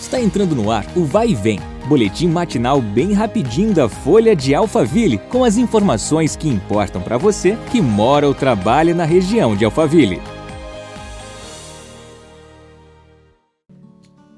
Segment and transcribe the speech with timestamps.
[0.00, 4.54] Está entrando no ar o Vai e Vem, boletim matinal bem rapidinho da Folha de
[4.54, 9.64] Alphaville, com as informações que importam para você que mora ou trabalha na região de
[9.64, 10.22] Alphaville.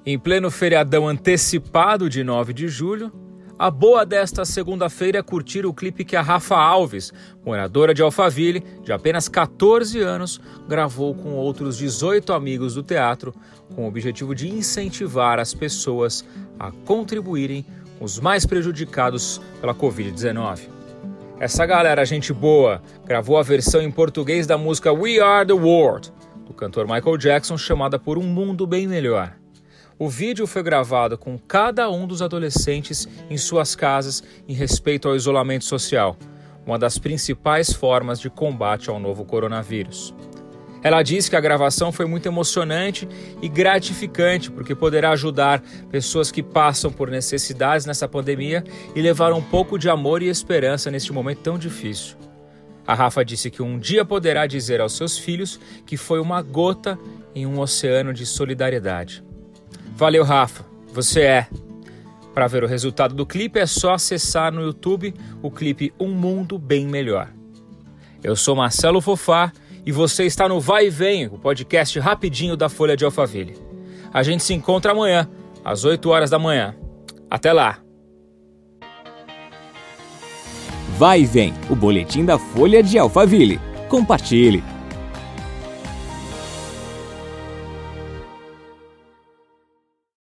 [0.04, 3.12] Em pleno feriadão antecipado de 9 de julho,
[3.60, 7.12] a boa desta segunda-feira é curtir o clipe que a Rafa Alves,
[7.44, 13.34] moradora de Alphaville, de apenas 14 anos, gravou com outros 18 amigos do teatro,
[13.76, 16.24] com o objetivo de incentivar as pessoas
[16.58, 17.66] a contribuírem
[17.98, 20.60] com os mais prejudicados pela Covid-19.
[21.38, 26.10] Essa galera, gente boa, gravou a versão em português da música We Are the World,
[26.46, 29.39] do cantor Michael Jackson, chamada por Um Mundo Bem Melhor.
[30.02, 35.14] O vídeo foi gravado com cada um dos adolescentes em suas casas em respeito ao
[35.14, 36.16] isolamento social,
[36.64, 40.14] uma das principais formas de combate ao novo coronavírus.
[40.82, 43.06] Ela diz que a gravação foi muito emocionante
[43.42, 48.64] e gratificante, porque poderá ajudar pessoas que passam por necessidades nessa pandemia
[48.96, 52.16] e levar um pouco de amor e esperança neste momento tão difícil.
[52.86, 56.98] A Rafa disse que um dia poderá dizer aos seus filhos que foi uma gota
[57.34, 59.22] em um oceano de solidariedade.
[60.00, 60.64] Valeu, Rafa.
[60.94, 61.46] Você é.
[62.32, 65.12] Para ver o resultado do clipe é só acessar no YouTube
[65.42, 67.28] o clipe Um Mundo Bem Melhor.
[68.24, 69.52] Eu sou Marcelo Fofá
[69.84, 73.58] e você está no Vai e Vem, o podcast rapidinho da Folha de Alphaville.
[74.10, 75.28] A gente se encontra amanhã,
[75.62, 76.74] às 8 horas da manhã.
[77.30, 77.78] Até lá!
[80.96, 83.60] Vai e Vem, o boletim da Folha de Alphaville.
[83.90, 84.64] Compartilhe.